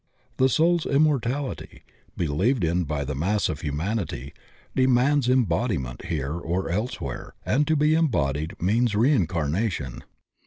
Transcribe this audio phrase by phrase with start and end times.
[0.37, 1.81] The soul's immortaUty—
[2.17, 4.33] believed in by the mass of humanity
[4.75, 10.03] demands embodiment here or elsewhere, and to be embodied means reincarnation.